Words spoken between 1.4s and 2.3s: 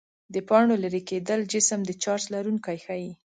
جسم د چارج